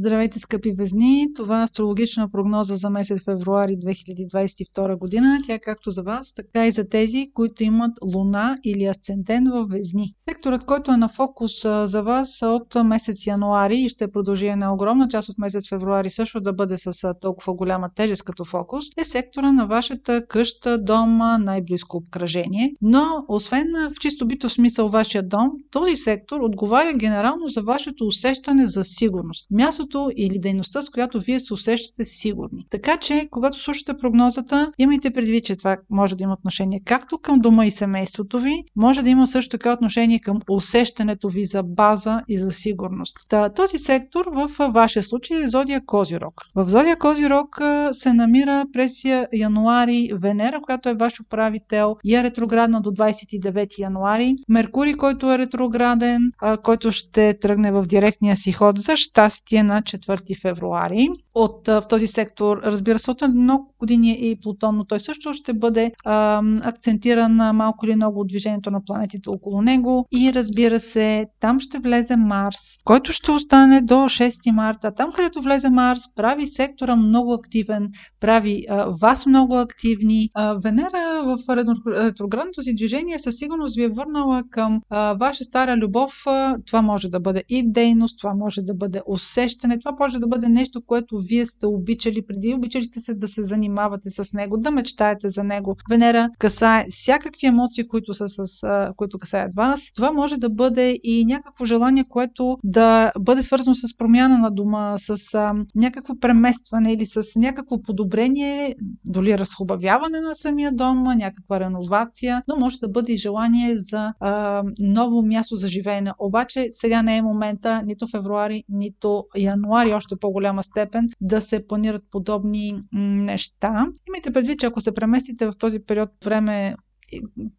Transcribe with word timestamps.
Здравейте, 0.00 0.38
скъпи 0.38 0.72
везни! 0.72 1.26
Това 1.36 1.60
е 1.60 1.64
астрологична 1.64 2.30
прогноза 2.30 2.76
за 2.76 2.90
месец 2.90 3.24
февруари 3.24 3.72
2022 3.72 4.98
година. 4.98 5.38
Тя 5.46 5.54
е 5.54 5.58
както 5.58 5.90
за 5.90 6.02
вас, 6.02 6.32
така 6.32 6.66
и 6.66 6.72
за 6.72 6.88
тези, 6.88 7.30
които 7.34 7.64
имат 7.64 7.92
луна 8.14 8.58
или 8.64 8.84
асцендент 8.84 9.48
в 9.48 9.66
везни. 9.70 10.14
Секторът, 10.20 10.64
който 10.64 10.92
е 10.92 10.96
на 10.96 11.08
фокус 11.08 11.62
за 11.62 12.02
вас 12.02 12.42
от 12.42 12.74
месец 12.84 13.26
януари 13.26 13.76
и 13.76 13.88
ще 13.88 14.10
продължи 14.10 14.46
една 14.46 14.74
огромна 14.74 15.08
част 15.08 15.28
от 15.28 15.38
месец 15.38 15.68
февруари 15.68 16.10
също 16.10 16.40
да 16.40 16.52
бъде 16.52 16.78
с 16.78 17.14
толкова 17.20 17.54
голяма 17.54 17.90
тежест 17.94 18.22
като 18.22 18.44
фокус, 18.44 18.84
е 18.98 19.04
сектора 19.04 19.52
на 19.52 19.66
вашата 19.66 20.26
къща, 20.26 20.82
дома, 20.82 21.38
най-близко 21.38 21.96
обкръжение. 21.96 22.72
Но, 22.82 23.24
освен 23.28 23.66
в 23.94 24.00
чисто 24.00 24.26
бито 24.26 24.48
смисъл 24.48 24.88
вашия 24.88 25.22
дом, 25.22 25.50
този 25.70 25.96
сектор 25.96 26.40
отговаря 26.40 26.92
генерално 26.92 27.48
за 27.48 27.62
вашето 27.62 28.04
усещане 28.04 28.66
за 28.66 28.84
сигурност. 28.84 29.46
Мястото 29.50 29.89
мястото 29.90 30.10
или 30.16 30.38
дейността, 30.38 30.82
с 30.82 30.88
която 30.88 31.20
вие 31.20 31.40
се 31.40 31.54
усещате 31.54 32.04
сигурни. 32.04 32.66
Така 32.70 32.96
че, 32.96 33.28
когато 33.30 33.58
слушате 33.58 33.96
прогнозата, 33.96 34.72
имайте 34.78 35.10
предвид, 35.10 35.44
че 35.44 35.56
това 35.56 35.76
може 35.90 36.16
да 36.16 36.24
има 36.24 36.32
отношение 36.32 36.80
както 36.84 37.18
към 37.18 37.38
дома 37.38 37.66
и 37.66 37.70
семейството 37.70 38.38
ви, 38.38 38.64
може 38.76 39.02
да 39.02 39.10
има 39.10 39.26
също 39.26 39.50
така 39.50 39.72
отношение 39.72 40.18
към 40.18 40.40
усещането 40.50 41.28
ви 41.28 41.44
за 41.44 41.62
база 41.62 42.20
и 42.28 42.38
за 42.38 42.50
сигурност. 42.50 43.16
Та, 43.28 43.48
този 43.48 43.78
сектор 43.78 44.26
в 44.32 44.50
вашия 44.72 45.02
случай 45.02 45.36
е 45.42 45.48
Зодия 45.48 45.80
Козирог. 45.86 46.34
В 46.54 46.68
Зодия 46.68 46.96
Козирог 46.96 47.60
се 47.92 48.12
намира 48.12 48.64
през 48.72 48.92
януари 49.32 50.08
Венера, 50.14 50.60
която 50.60 50.88
е 50.88 50.94
ваш 50.94 51.20
управител 51.20 51.96
и 52.04 52.14
е 52.14 52.22
ретроградна 52.22 52.80
до 52.80 52.90
29 52.90 53.78
януари. 53.78 54.34
Меркурий, 54.48 54.94
който 54.94 55.32
е 55.32 55.38
ретрограден, 55.38 56.30
който 56.62 56.92
ще 56.92 57.34
тръгне 57.40 57.72
в 57.72 57.82
директния 57.86 58.36
си 58.36 58.52
ход 58.52 58.78
за 58.78 58.96
щастие 58.96 59.62
на 59.62 59.79
4 59.82 60.34
февруари. 60.34 61.08
От, 61.34 61.68
в 61.68 61.82
този 61.88 62.06
сектор, 62.06 62.60
разбира 62.64 62.98
се, 62.98 63.10
от 63.10 63.22
много 63.34 63.74
години 63.78 64.10
е 64.10 64.14
и 64.14 64.40
Плутон, 64.40 64.76
но 64.76 64.84
той 64.84 65.00
също 65.00 65.34
ще 65.34 65.54
бъде 65.54 65.92
а, 66.04 66.42
акцентиран 66.62 67.56
малко 67.56 67.86
или 67.86 67.96
много 67.96 68.20
от 68.20 68.28
движението 68.28 68.70
на 68.70 68.84
планетите 68.84 69.28
около 69.28 69.62
него. 69.62 70.06
И 70.12 70.32
разбира 70.32 70.80
се, 70.80 71.26
там 71.40 71.60
ще 71.60 71.78
влезе 71.78 72.16
Марс, 72.16 72.58
който 72.84 73.12
ще 73.12 73.30
остане 73.30 73.80
до 73.80 73.94
6 73.94 74.50
марта. 74.50 74.94
Там, 74.94 75.12
където 75.12 75.42
влезе 75.42 75.70
Марс, 75.70 76.00
прави 76.14 76.46
сектора 76.46 76.96
много 76.96 77.32
активен, 77.32 77.88
прави 78.20 78.64
а, 78.68 78.90
вас 79.02 79.26
много 79.26 79.56
активни. 79.56 80.28
А, 80.34 80.54
Венера 80.64 81.22
в 81.24 81.56
ретроградното 81.88 82.62
си 82.62 82.74
движение 82.74 83.18
със 83.18 83.36
сигурност 83.36 83.76
ви 83.76 83.84
е 83.84 83.88
върнала 83.88 84.42
към 84.50 84.80
а, 84.90 85.14
ваша 85.14 85.44
стара 85.44 85.76
любов. 85.76 86.24
Това 86.66 86.82
може 86.82 87.08
да 87.08 87.20
бъде 87.20 87.44
и 87.48 87.72
дейност, 87.72 88.18
това 88.18 88.34
може 88.34 88.62
да 88.62 88.74
бъде 88.74 89.00
усещане. 89.06 89.78
Това 89.78 89.92
може 90.00 90.18
да 90.18 90.26
бъде 90.26 90.48
нещо, 90.48 90.80
което 90.86 91.19
вие 91.28 91.46
сте 91.46 91.66
обичали 91.66 92.26
преди. 92.26 92.54
Обичали 92.54 92.84
сте 92.84 93.00
се 93.00 93.14
да 93.14 93.28
се 93.28 93.42
занимавате 93.42 94.10
с 94.10 94.32
него, 94.32 94.56
да 94.56 94.70
мечтаете 94.70 95.30
за 95.30 95.44
него. 95.44 95.76
Венера 95.90 96.28
касае 96.38 96.86
всякакви 96.90 97.46
емоции, 97.46 97.88
които, 97.88 98.14
са 98.14 98.28
с, 98.28 98.66
които 98.96 99.18
касаят 99.18 99.54
вас. 99.54 99.90
Това 99.94 100.12
може 100.12 100.36
да 100.36 100.50
бъде 100.50 100.98
и 101.02 101.24
някакво 101.24 101.64
желание, 101.64 102.04
което 102.08 102.58
да 102.64 103.12
бъде 103.18 103.42
свързано 103.42 103.74
с 103.74 103.96
промяна 103.96 104.38
на 104.38 104.50
дома, 104.50 104.98
с 104.98 105.34
а, 105.34 105.54
някакво 105.74 106.18
преместване 106.20 106.92
или 106.92 107.06
с 107.06 107.22
някакво 107.36 107.82
подобрение, 107.82 108.74
доли 109.04 109.38
разхубавяване 109.38 110.20
на 110.20 110.34
самия 110.34 110.72
дом, 110.72 111.02
някаква 111.02 111.60
реновация, 111.60 112.42
но 112.48 112.56
може 112.56 112.78
да 112.78 112.88
бъде 112.88 113.12
и 113.12 113.16
желание 113.16 113.76
за 113.76 114.12
а, 114.20 114.62
ново 114.80 115.22
място 115.22 115.56
за 115.56 115.68
живеене. 115.68 116.12
Обаче 116.18 116.68
сега 116.72 117.02
не 117.02 117.16
е 117.16 117.22
момента, 117.22 117.82
нито 117.86 118.06
февруари, 118.08 118.64
нито 118.68 119.24
януари 119.36 119.92
още 119.92 120.16
по-голяма 120.20 120.62
степен 120.62 121.08
да 121.20 121.40
се 121.40 121.66
планират 121.66 122.02
подобни 122.10 122.82
неща. 122.92 123.86
Имайте 124.08 124.32
предвид, 124.32 124.60
че 124.60 124.66
ако 124.66 124.80
се 124.80 124.94
преместите 124.94 125.46
в 125.46 125.52
този 125.58 125.78
период 125.78 126.10
време 126.24 126.74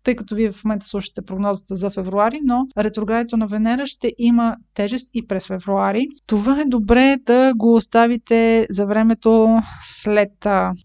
тъй 0.04 0.16
като 0.16 0.36
вие 0.36 0.52
в 0.52 0.64
момента 0.64 0.86
слушате 0.86 1.22
прогнозата 1.22 1.76
за 1.76 1.90
февруари, 1.90 2.40
но 2.44 2.68
ретроградито 2.78 3.38
на 3.38 3.48
Венера 3.48 3.86
ще 3.86 4.12
има 4.18 4.56
тежест 4.74 5.10
и 5.14 5.28
през 5.28 5.48
февруари. 5.48 6.08
Това 6.28 6.62
е 6.62 6.66
добре 6.66 7.18
да 7.26 7.54
го 7.56 7.76
оставите 7.76 8.68
за 8.70 8.86
времето 8.86 9.58
след 9.82 10.32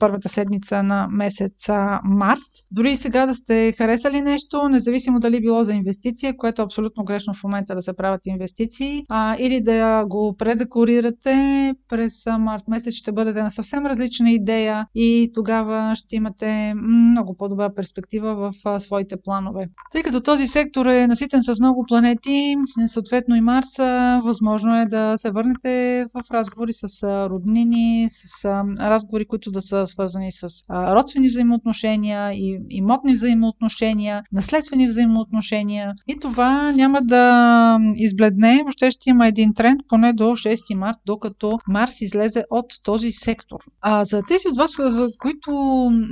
първата 0.00 0.28
седмица 0.28 0.82
на 0.82 1.08
месец 1.10 1.68
март. 2.04 2.40
Дори 2.70 2.96
сега 2.96 3.26
да 3.26 3.34
сте 3.34 3.74
харесали 3.78 4.20
нещо, 4.20 4.68
независимо 4.68 5.20
дали 5.20 5.40
било 5.40 5.64
за 5.64 5.72
инвестиция, 5.72 6.36
което 6.36 6.62
е 6.62 6.64
абсолютно 6.64 7.04
грешно 7.04 7.34
в 7.34 7.44
момента 7.44 7.74
да 7.74 7.82
се 7.82 7.96
правят 7.96 8.26
инвестиции, 8.26 9.04
а, 9.08 9.36
или 9.38 9.60
да 9.60 10.04
го 10.06 10.34
предекорирате 10.38 11.74
през 11.88 12.26
март 12.38 12.62
месец, 12.68 12.94
ще 12.94 13.12
бъдете 13.12 13.42
на 13.42 13.50
съвсем 13.50 13.86
различна 13.86 14.30
идея 14.30 14.86
и 14.94 15.30
тогава 15.34 15.92
ще 15.96 16.16
имате 16.16 16.74
много 16.74 17.36
по-добра 17.36 17.74
перспектива 17.74 18.34
в 18.34 18.55
а, 18.64 18.80
своите 18.80 19.16
планове. 19.24 19.60
Тъй 19.92 20.02
като 20.02 20.20
този 20.20 20.46
сектор 20.46 20.86
е 20.86 21.06
наситен 21.06 21.42
с 21.42 21.60
много 21.60 21.84
планети, 21.88 22.54
съответно 22.86 23.36
и 23.36 23.40
Марс, 23.40 23.76
възможно 24.24 24.80
е 24.80 24.86
да 24.86 25.14
се 25.16 25.30
върнете 25.30 26.06
в 26.14 26.30
разговори 26.30 26.72
с 26.72 27.02
а, 27.02 27.28
роднини, 27.30 28.08
с 28.10 28.44
разговори, 28.80 29.24
които 29.26 29.50
да 29.50 29.62
са 29.62 29.86
свързани 29.86 30.32
с 30.32 30.48
родствени 30.70 31.28
взаимоотношения 31.28 32.32
и 32.32 32.58
имотни 32.70 33.14
взаимоотношения, 33.14 34.22
наследствени 34.32 34.86
взаимоотношения. 34.86 35.92
И 36.08 36.18
това 36.20 36.72
няма 36.72 37.00
да 37.02 37.78
избледне, 37.96 38.60
въобще 38.62 38.90
ще 38.90 39.10
има 39.10 39.26
един 39.26 39.54
тренд 39.54 39.80
поне 39.88 40.12
до 40.12 40.24
6 40.24 40.74
март, 40.74 40.98
докато 41.06 41.58
Марс 41.68 42.00
излезе 42.00 42.44
от 42.50 42.66
този 42.82 43.12
сектор. 43.12 43.58
А 43.82 44.04
за 44.04 44.22
тези 44.28 44.48
от 44.48 44.56
вас, 44.56 44.70
за 44.78 45.08
които 45.18 45.50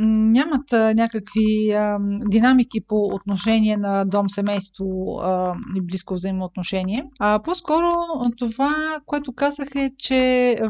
нямат 0.09 0.73
някакви 0.73 1.75
динамики 2.35 2.81
по 2.89 2.97
отношение 2.97 3.77
на 3.77 4.05
дом, 4.05 4.29
семейство 4.29 4.87
а, 5.23 5.55
и 5.77 5.81
близко 5.81 6.15
взаимоотношение. 6.15 7.05
А 7.21 7.41
по-скоро 7.45 7.91
това, 8.39 8.75
което 9.07 9.33
казах 9.33 9.69
е, 9.77 9.91
че 9.99 10.21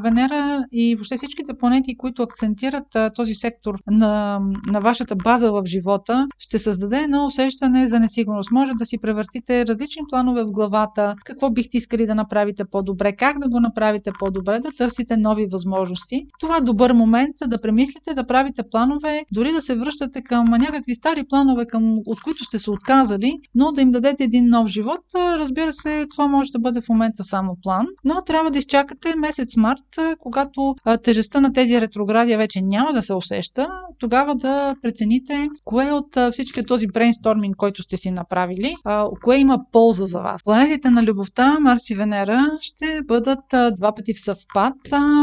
Венера 0.02 0.64
и 0.72 0.94
въобще 0.94 1.16
всичките 1.16 1.54
планети, 1.54 1.96
които 1.96 2.22
акцентират 2.22 2.96
а, 2.96 3.10
този 3.10 3.34
сектор 3.34 3.74
на, 3.90 4.40
на 4.66 4.80
вашата 4.80 5.16
база 5.16 5.52
в 5.52 5.62
живота, 5.66 6.26
ще 6.38 6.58
създаде 6.58 6.96
едно 6.96 7.26
усещане 7.26 7.88
за 7.88 8.00
несигурност. 8.00 8.50
Може 8.50 8.72
да 8.78 8.86
си 8.86 8.98
превъртите 8.98 9.66
различни 9.66 10.02
планове 10.10 10.44
в 10.44 10.50
главата, 10.50 11.14
какво 11.24 11.50
бихте 11.50 11.76
искали 11.76 12.06
да 12.06 12.14
направите 12.14 12.64
по-добре, 12.64 13.16
как 13.16 13.38
да 13.38 13.48
го 13.48 13.60
направите 13.60 14.10
по-добре, 14.18 14.58
да 14.58 14.70
търсите 14.78 15.16
нови 15.16 15.46
възможности. 15.52 16.26
Това 16.40 16.56
е 16.56 16.60
добър 16.60 16.92
момент 16.92 17.36
да 17.46 17.60
премислите, 17.60 18.14
да 18.14 18.26
правите 18.26 18.62
планове, 18.70 19.24
дори 19.32 19.52
да 19.52 19.62
се 19.62 19.76
връщате 19.76 20.22
към 20.22 20.44
някакви 20.50 20.94
стари 20.94 21.24
планове, 21.28 21.53
планове, 21.54 21.66
към, 21.66 21.98
от 22.06 22.22
които 22.22 22.44
сте 22.44 22.58
се 22.58 22.70
отказали, 22.70 23.32
но 23.54 23.72
да 23.72 23.80
им 23.80 23.90
дадете 23.90 24.24
един 24.24 24.44
нов 24.44 24.68
живот. 24.68 25.00
Разбира 25.14 25.72
се, 25.72 26.06
това 26.10 26.26
може 26.26 26.50
да 26.50 26.58
бъде 26.58 26.80
в 26.80 26.88
момента 26.88 27.24
само 27.24 27.56
план, 27.62 27.86
но 28.04 28.22
трябва 28.22 28.50
да 28.50 28.58
изчакате 28.58 29.14
месец 29.16 29.56
март, 29.56 30.16
когато 30.18 30.74
тежестта 31.02 31.40
на 31.40 31.52
тези 31.52 31.80
ретроградия 31.80 32.38
вече 32.38 32.60
няма 32.62 32.92
да 32.92 33.02
се 33.02 33.14
усеща, 33.14 33.68
тогава 33.98 34.34
да 34.34 34.74
прецените 34.82 35.48
кое 35.64 35.92
от 35.92 36.32
всички 36.32 36.64
този 36.64 36.86
брейнсторминг, 36.86 37.56
който 37.56 37.82
сте 37.82 37.96
си 37.96 38.10
направили, 38.10 38.74
кое 39.22 39.36
има 39.36 39.58
полза 39.72 40.06
за 40.06 40.18
вас. 40.18 40.40
Планетите 40.44 40.90
на 40.90 41.02
любовта, 41.02 41.60
Марс 41.60 41.90
и 41.90 41.94
Венера, 41.94 42.40
ще 42.60 43.00
бъдат 43.08 43.44
два 43.76 43.94
пъти 43.94 44.14
в 44.14 44.20
съвпад, 44.20 44.74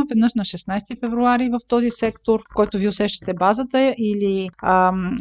веднъж 0.09 0.34
на 0.34 0.44
16 0.44 1.00
февруари 1.00 1.50
в 1.50 1.59
този 1.68 1.90
сектор, 1.90 2.40
в 2.40 2.56
който 2.56 2.78
ви 2.78 2.88
усещате 2.88 3.34
базата 3.34 3.96
или 3.98 4.50
ам, 4.64 5.18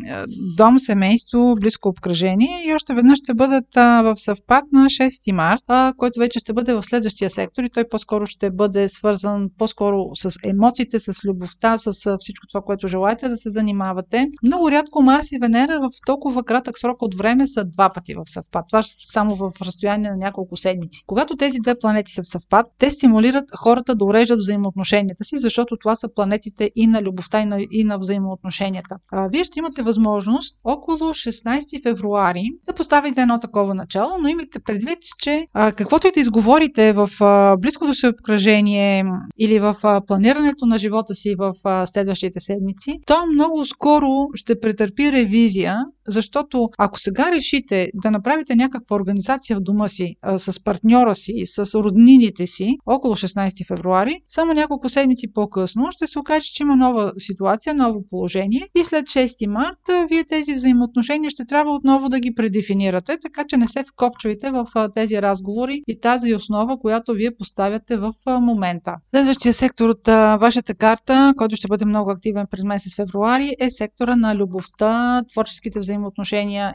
дом, 0.57 0.79
семейство, 0.79 1.55
близко 1.61 1.89
обкръжение 1.89 2.63
и 2.67 2.75
още 2.75 2.95
веднъж 2.95 3.19
ще 3.19 3.35
бъдат 3.35 3.75
в 3.75 4.13
съвпад 4.17 4.65
на 4.73 4.85
6 4.85 5.33
март, 5.33 5.95
който 5.97 6.21
вече 6.21 6.39
ще 6.39 6.53
бъде 6.53 6.75
в 6.75 6.83
следващия 6.83 7.31
сектор 7.31 7.63
и 7.63 7.71
той 7.71 7.85
по-скоро 7.91 8.27
ще 8.27 8.51
бъде 8.51 8.89
свързан 8.89 9.49
по-скоро 9.59 10.11
с 10.15 10.31
емоциите, 10.45 11.01
с 11.01 11.25
любовта, 11.25 11.79
с 11.79 11.93
всичко 12.21 12.47
това, 12.47 12.61
което 12.61 12.89
желаете 12.89 13.29
да 13.29 13.37
се 13.41 13.51
занимавате. 13.51 14.27
Много 14.43 14.71
рядко 14.71 15.03
Марс 15.03 15.33
и 15.33 15.39
Венера 15.43 15.81
в 15.81 15.91
толкова 16.07 16.45
кратък 16.45 16.79
срок 16.79 17.03
от 17.03 17.15
време 17.15 17.47
са 17.47 17.65
два 17.65 17.93
пъти 17.93 18.15
в 18.15 18.23
съвпад. 18.27 18.65
Това 18.69 18.83
само 19.13 19.37
в 19.37 19.53
разстояние 19.63 20.11
на 20.11 20.17
няколко 20.17 20.57
седмици. 20.57 21.03
Когато 21.07 21.37
тези 21.37 21.59
две 21.63 21.79
планети 21.79 22.13
са 22.13 22.23
в 22.23 22.29
съвпад, 22.29 22.67
те 22.79 22.91
стимулират 22.91 23.45
хората 23.57 23.95
да 23.95 24.05
уреждат 24.05 24.39
взаимоотношенията 24.39 25.25
си, 25.25 25.39
защото 25.39 25.77
това 25.77 25.97
са 25.97 26.09
планетите 26.15 26.71
и 26.75 26.87
на 26.87 27.03
любовта, 27.03 27.41
и 27.41 27.45
на, 27.45 27.59
и 27.71 27.85
на 27.85 27.99
взаимоотношенията. 27.99 28.97
А, 29.13 29.29
вие 29.29 29.45
ще 29.45 29.59
имате 29.59 29.83
възможност 29.83 30.57
около 30.65 30.99
16 30.99 31.83
февруари 31.83 32.45
да 32.67 32.73
поставите 32.73 33.21
едно 33.21 33.39
такова 33.39 33.75
начало, 33.75 34.11
но 34.21 34.29
имайте 34.29 34.59
предвид, 34.59 34.99
че 35.19 35.47
а, 35.55 35.73
каквото 35.73 36.07
и 36.07 36.13
да 36.13 36.21
изговорите 36.21 36.93
в 36.93 37.11
а, 37.21 37.57
близкото 37.57 37.95
си 37.95 38.07
обкръжение 38.07 39.05
или 39.39 39.59
в 39.59 39.77
а, 39.83 40.01
планирането 40.07 40.67
на 40.67 40.79
живота 40.79 41.15
си 41.15 41.35
в 41.39 41.53
а, 41.65 41.87
следващите 41.87 42.41
седмици, 42.41 42.99
то 43.07 43.15
много 43.31 43.65
скоро 43.65 44.29
ще 44.35 44.61
претърпи 44.61 45.13
ревизия 45.13 45.85
защото 46.09 46.69
ако 46.79 47.01
сега 47.01 47.33
решите 47.33 47.89
да 47.95 48.11
направите 48.11 48.57
някаква 48.57 48.97
организация 48.97 49.57
в 49.57 49.61
дома 49.61 49.89
си, 49.89 50.15
а, 50.23 50.39
с 50.39 50.61
партньора 50.65 51.15
си, 51.15 51.35
с 51.47 51.75
роднините 51.75 52.47
си, 52.47 52.77
около 52.87 53.17
16 53.17 53.67
февруари, 53.67 54.21
само 54.29 54.55
няколко 54.55 54.89
седмици 54.89 55.33
по-късно 55.33 55.89
ще 55.91 56.07
се 56.07 56.19
окаже, 56.19 56.47
че 56.55 56.63
има 56.63 56.77
нова 56.77 57.13
ситуация, 57.19 57.75
ново 57.75 58.05
положение 58.11 58.69
и 58.77 58.85
след 58.85 59.05
6 59.07 59.47
марта 59.47 60.07
вие 60.11 60.25
тези 60.25 60.55
взаимоотношения 60.55 61.31
ще 61.31 61.45
трябва 61.45 61.73
отново 61.73 62.09
да 62.09 62.21
ги 62.21 62.35
предефинирате, 62.35 63.17
така 63.23 63.45
че 63.49 63.57
не 63.57 63.69
се 63.69 63.85
вкопчвайте 63.85 64.51
в 64.51 64.67
тези 64.95 65.23
разговори 65.23 65.83
и 65.89 66.01
тази 66.01 66.35
основа, 66.35 66.79
която 66.81 67.13
вие 67.13 67.31
поставяте 67.39 67.97
в 67.97 68.13
момента. 68.27 68.95
Следващия 69.15 69.53
сектор 69.53 69.89
от 69.89 70.07
вашата 70.41 70.75
карта, 70.75 71.35
който 71.37 71.57
ще 71.57 71.69
бъде 71.69 71.85
много 71.85 72.11
активен 72.11 72.47
през 72.51 72.65
месец 72.65 72.97
февруари, 72.97 73.55
е 73.61 73.71
сектора 73.71 74.17
на 74.17 74.37
любовта, 74.37 75.23
творческите 75.33 75.79
взаимоотношения 75.79 75.90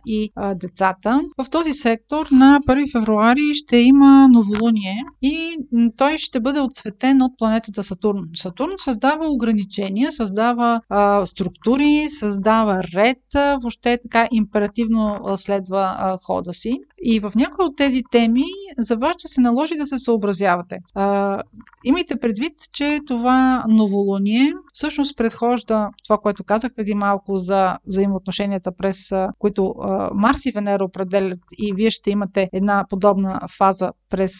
и 0.07 0.31
а, 0.35 0.55
децата. 0.55 1.21
В 1.37 1.49
този 1.49 1.73
сектор 1.73 2.27
на 2.31 2.59
1 2.67 2.91
февруари 2.91 3.53
ще 3.53 3.77
има 3.77 4.27
новолуние 4.27 5.03
и 5.21 5.57
той 5.97 6.17
ще 6.17 6.39
бъде 6.39 6.59
отсветен 6.59 7.21
от 7.21 7.31
планетата 7.37 7.83
Сатурн. 7.83 8.19
Сатурн 8.35 8.73
създава 8.77 9.27
ограничения, 9.27 10.11
създава 10.11 10.81
а, 10.89 11.25
структури, 11.25 12.07
създава 12.19 12.83
ред, 12.95 13.35
а, 13.35 13.57
въобще 13.61 13.97
така 14.01 14.27
императивно 14.31 15.19
следва 15.37 15.95
а, 15.97 16.17
хода 16.25 16.53
си. 16.53 16.79
И 17.03 17.19
в 17.19 17.31
някои 17.35 17.65
от 17.65 17.77
тези 17.77 18.01
теми 18.11 18.43
за 18.77 18.97
вас 18.97 19.13
ще 19.17 19.27
се 19.27 19.41
наложи 19.41 19.75
да 19.75 19.85
се 19.85 19.99
съобразявате. 19.99 20.77
А, 20.95 21.39
имайте 21.85 22.15
предвид, 22.15 22.53
че 22.73 22.99
това 23.07 23.63
новолуние 23.69 24.53
всъщност 24.73 25.17
предхожда 25.17 25.89
това, 26.03 26.17
което 26.17 26.43
казах 26.43 26.71
преди 26.75 26.93
малко 26.93 27.37
за 27.37 27.77
взаимоотношенията, 27.87 28.71
през 28.77 28.97
които 29.39 29.73
Марс 30.13 30.45
и 30.45 30.51
Венера 30.51 30.85
определят 30.85 31.39
и 31.57 31.73
вие 31.75 31.91
ще 31.91 32.09
имате 32.09 32.49
една 32.53 32.85
подобна 32.89 33.41
фаза 33.57 33.89
през 34.09 34.31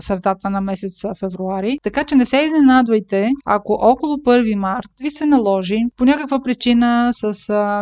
средата 0.00 0.50
на 0.50 0.60
месец 0.60 1.02
февруари. 1.18 1.78
Така 1.82 2.04
че 2.04 2.14
не 2.14 2.26
се 2.26 2.36
изненадвайте, 2.36 3.30
ако 3.46 3.72
около 3.72 4.16
1 4.16 4.54
март 4.54 4.88
ви 5.00 5.10
се 5.10 5.26
наложи 5.26 5.78
по 5.96 6.04
някаква 6.04 6.42
причина 6.42 7.10
с 7.12 7.34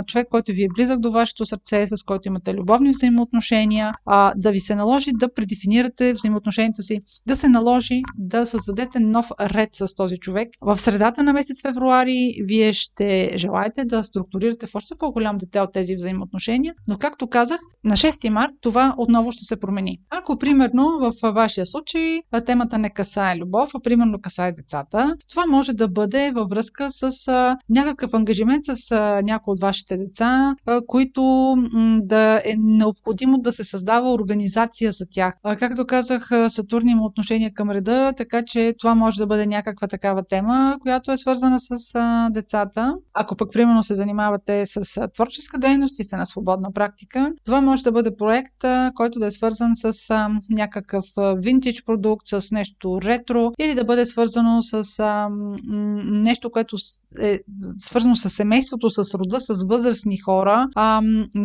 човек, 0.07 0.27
който 0.31 0.53
ви 0.53 0.63
е 0.63 0.69
близък 0.75 1.01
до 1.01 1.11
вашето 1.11 1.47
сърце, 1.47 1.87
с 1.87 2.03
който 2.07 2.29
имате 2.29 2.55
любовни 2.55 2.91
взаимоотношения, 2.91 3.93
а, 4.07 4.33
да 4.37 4.51
ви 4.51 4.61
се 4.61 4.75
наложи 4.75 5.11
да 5.15 5.35
предефинирате 5.35 6.13
взаимоотношенията 6.13 6.83
си, 6.83 6.99
да 7.27 7.37
се 7.37 7.49
наложи 7.49 8.03
да 8.19 8.47
създадете 8.47 9.01
нов 9.07 9.27
ред 9.41 9.69
с 9.73 9.95
този 9.95 10.19
човек. 10.19 10.49
В 10.61 10.79
средата 10.79 11.23
на 11.23 11.33
месец 11.33 11.63
февруари 11.63 12.35
вие 12.45 12.73
ще 12.73 13.33
желаете 13.37 13.85
да 13.85 14.05
структурирате 14.05 14.67
в 14.67 14.75
още 14.75 14.95
по-голям 14.99 15.39
детел 15.39 15.67
тези 15.73 15.97
взаимоотношения, 15.97 16.75
но 16.89 16.99
както 16.99 17.27
казах, 17.27 17.61
на 17.85 17.97
6 17.97 18.29
март 18.29 18.53
това 18.61 18.95
отново 18.99 19.33
ще 19.33 19.45
се 19.45 19.61
промени. 19.61 19.99
Ако 20.11 20.39
примерно 20.39 20.99
в 21.01 21.33
вашия 21.33 21.67
случай 21.67 22.21
темата 22.47 22.79
не 22.79 22.91
касае 22.91 23.37
любов, 23.37 23.71
а 23.75 23.81
примерно 23.81 24.21
касае 24.21 24.53
децата, 24.53 25.15
това 25.31 25.47
може 25.47 25.73
да 25.73 25.89
бъде 25.89 26.33
във 26.35 26.51
връзка 26.51 26.91
с 26.91 27.29
а, 27.29 27.57
някакъв 27.71 28.15
ангажимент 28.15 28.65
с 28.65 28.93
а, 28.93 29.23
някои 29.23 29.53
от 29.53 29.61
вашите 29.61 29.97
деца, 29.97 30.55
а, 30.67 30.81
които 30.87 31.23
м, 31.73 32.01
да 32.03 32.43
е 32.45 32.55
необходимо 32.59 33.39
да 33.39 33.53
се 33.53 33.65
създава 33.65 34.13
организация 34.13 34.93
за 34.93 35.05
тях. 35.11 35.35
А, 35.43 35.57
както 35.57 35.87
казах, 35.87 36.31
Сатурн 36.49 36.89
има 36.89 37.03
отношение 37.03 37.53
към 37.55 37.71
реда, 37.71 38.13
така 38.17 38.43
че 38.47 38.75
това 38.79 38.95
може 38.97 39.19
да 39.19 39.27
бъде 39.27 39.47
някаква 39.47 39.89
такава 39.89 40.23
тема, 40.23 40.77
която 40.81 41.13
е 41.13 41.17
свързана 41.17 41.61
с 41.61 41.95
а, 41.95 42.31
децата. 42.31 42.95
Ако 43.15 43.37
пък 43.37 43.53
примерно 43.53 43.83
се 43.83 43.95
занимавате 43.95 44.67
с 44.67 44.97
а, 44.97 45.09
творческа 45.09 45.59
дейност 45.59 46.01
и 46.01 46.05
сте 46.05 46.17
на 46.17 46.27
свободна 46.27 46.73
практика, 46.73 47.33
това 47.45 47.61
може 47.61 47.83
да 47.83 47.93
бъде 47.93 48.17
проект, 48.17 48.65
а, 48.65 48.93
който 48.95 49.19
да 49.19 49.27
е 49.27 49.31
свързан 49.31 49.71
с 49.77 50.11
а, 50.11 50.29
някакъв 50.51 51.05
винтидж 51.37 51.85
продукт, 51.85 52.27
с 52.27 52.51
нещо 52.53 52.99
ретро 53.03 53.53
или 53.61 53.75
да 53.75 53.85
бъде 53.85 54.07
свързано 54.07 54.63
с 54.63 54.99
а, 54.99 55.29
нещо, 56.11 56.51
което 56.51 56.77
е 57.21 57.39
свързано 57.79 58.17
с 58.17 58.31
семейството, 58.31 58.91
с 58.91 59.15
рода, 59.15 59.41
с 59.41 59.65
възрастни 59.69 60.17
хора. 60.19 60.69
А, 60.75 61.03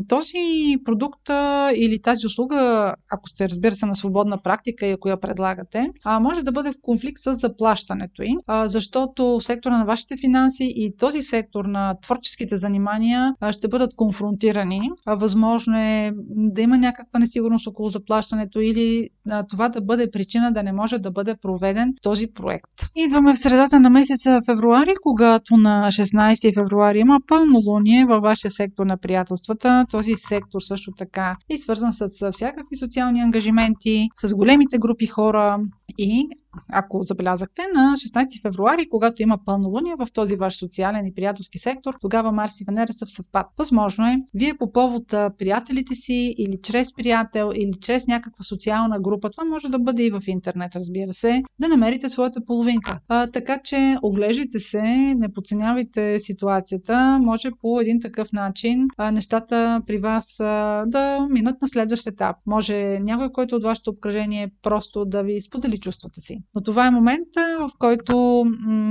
този 0.07 0.77
продукт 0.85 1.29
а, 1.29 1.71
или 1.75 2.01
тази 2.01 2.25
услуга, 2.25 2.93
ако 3.11 3.29
сте 3.29 3.49
разбира 3.49 3.75
се 3.75 3.85
на 3.85 3.95
свободна 3.95 4.41
практика 4.43 4.85
и 4.85 4.91
ако 4.91 5.09
я 5.09 5.19
предлагате, 5.19 5.89
а, 6.03 6.19
може 6.19 6.43
да 6.43 6.51
бъде 6.51 6.71
в 6.71 6.75
конфликт 6.81 7.21
с 7.23 7.40
заплащането 7.41 8.23
им, 8.23 8.37
защото 8.65 9.41
сектора 9.41 9.77
на 9.77 9.85
вашите 9.85 10.17
финанси 10.17 10.73
и 10.75 10.93
този 10.97 11.21
сектор 11.21 11.65
на 11.65 11.95
творческите 12.01 12.57
занимания 12.57 13.33
ще 13.51 13.67
бъдат 13.67 13.95
конфронтирани. 13.95 14.89
Възможно 15.07 15.77
е 15.77 16.11
да 16.29 16.61
има 16.61 16.77
някаква 16.77 17.19
несигурност 17.19 17.67
около 17.67 17.89
заплащането 17.89 18.59
или 18.59 19.09
това 19.49 19.69
да 19.69 19.81
бъде 19.81 20.11
причина 20.11 20.51
да 20.51 20.63
не 20.63 20.73
може 20.73 20.97
да 20.97 21.11
бъде 21.11 21.35
проведен 21.41 21.93
този 22.01 22.27
проект. 22.27 22.71
Идваме 22.95 23.33
в 23.33 23.39
средата 23.39 23.79
на 23.79 23.89
месеца 23.89 24.39
февруари, 24.45 24.93
когато 25.03 25.57
на 25.57 25.87
16 25.91 26.53
февруари 26.53 26.99
има 26.99 27.19
пълнолуние 27.27 28.05
във 28.05 28.21
вашия 28.23 28.51
сектор 28.51 28.85
на 28.85 28.97
приятелствата. 28.97 29.85
Този 29.91 30.11
сектор 30.15 30.59
също 30.61 30.91
така 30.97 31.35
е 31.49 31.57
свързан 31.57 31.93
с 31.93 32.31
всякакви 32.31 32.75
социални 32.75 33.21
ангажименти, 33.21 34.07
с 34.25 34.35
големите 34.35 34.77
групи 34.77 35.05
хора 35.05 35.59
и 35.97 36.27
ако 36.73 37.03
забелязахте, 37.03 37.61
на 37.75 37.93
16 37.97 38.41
февруари, 38.41 38.89
когато 38.89 39.21
има 39.21 39.37
пълнолуние 39.45 39.95
в 39.99 40.07
този 40.13 40.35
ваш 40.35 40.57
социален 40.57 41.05
и 41.05 41.13
приятелски 41.13 41.59
сектор, 41.59 41.93
тогава 42.01 42.31
Марс 42.31 42.61
и 42.61 42.65
Венера 42.67 42.93
са 42.93 43.05
в 43.05 43.11
съвпад. 43.11 43.47
Възможно 43.57 44.05
е, 44.07 44.17
вие 44.33 44.53
по 44.53 44.71
повод 44.71 45.07
приятелите 45.37 45.95
си 45.95 46.33
или 46.37 46.59
чрез 46.63 46.93
приятел 46.93 47.51
или 47.55 47.73
чрез 47.81 48.07
някаква 48.07 48.43
социална 48.43 48.99
група, 48.99 49.29
това 49.29 49.43
може 49.43 49.69
да 49.69 49.79
бъде 49.79 50.03
и 50.03 50.11
в 50.11 50.21
интернет, 50.27 50.75
разбира 50.75 51.13
се, 51.13 51.43
да 51.59 51.67
намерите 51.67 52.09
своята 52.09 52.45
половинка. 52.45 52.99
А, 53.07 53.27
така 53.27 53.59
че 53.63 53.95
оглеждайте 54.01 54.59
се, 54.59 55.15
не 55.17 55.33
подценявайте 55.33 56.19
ситуацията, 56.19 57.19
може 57.21 57.51
по 57.61 57.79
един 57.79 58.01
такъв 58.01 58.33
начин 58.33 58.87
а, 58.97 59.11
нещата 59.11 59.81
при 59.87 59.97
вас 59.97 60.39
а, 60.39 60.83
да 60.87 61.27
минат 61.29 61.61
на 61.61 61.67
следващ 61.67 62.07
етап. 62.07 62.35
Може 62.45 62.99
някой, 62.99 63.31
който 63.31 63.55
от 63.55 63.63
вашето 63.63 63.89
обкръжение 63.89 64.51
просто 64.61 65.05
да 65.05 65.23
ви 65.23 65.41
сподели 65.41 65.77
чувствата 65.79 66.21
си. 66.21 66.40
Но 66.55 66.63
това 66.63 66.87
е 66.87 66.91
момента, 66.91 67.57
в 67.59 67.69
който 67.79 68.43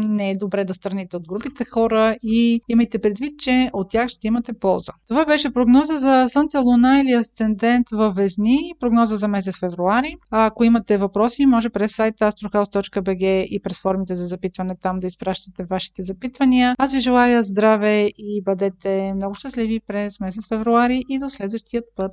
не 0.09 0.31
е 0.31 0.37
добре 0.37 0.65
да 0.65 0.75
страните 0.75 1.17
от 1.17 1.29
групите 1.29 1.65
хора 1.65 2.17
и 2.23 2.61
имайте 2.69 2.99
предвид, 2.99 3.39
че 3.39 3.71
от 3.73 3.91
тях 3.91 4.09
ще 4.09 4.27
имате 4.27 4.53
полза. 4.53 4.93
Това 5.09 5.25
беше 5.25 5.53
прогноза 5.53 5.99
за 5.99 6.27
Слънце, 6.29 6.59
Луна 6.59 7.01
или 7.01 7.13
Асцендент 7.13 7.87
във 7.93 8.15
Везни, 8.15 8.59
прогноза 8.81 9.17
за 9.17 9.29
месец 9.29 9.59
февруари. 9.59 10.17
Ако 10.31 10.65
имате 10.65 10.97
въпроси, 10.97 11.47
може 11.47 11.71
през 11.71 11.95
сайта 11.95 12.33
astrohouse.bg 12.33 13.25
и 13.45 13.63
през 13.63 13.81
формите 13.81 14.17
за 14.17 14.27
запитване 14.27 14.77
там 14.83 15.01
да 15.01 15.07
изпращате 15.07 15.65
вашите 15.71 16.03
запитвания. 16.03 16.75
Аз 16.79 16.93
ви 16.93 17.01
желая 17.01 17.43
здраве 17.43 18.11
и 18.19 18.43
бъдете 18.45 19.13
много 19.17 19.35
щастливи 19.35 19.81
през 19.87 20.21
месец 20.21 20.49
февруари 20.49 21.03
и 21.09 21.19
до 21.19 21.29
следващия 21.31 21.83
път. 21.97 22.13